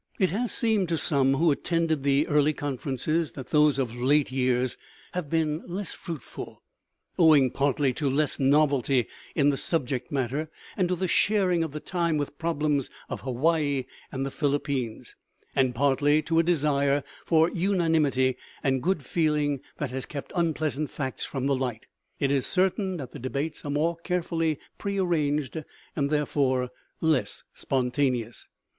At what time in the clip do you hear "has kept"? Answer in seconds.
19.91-20.33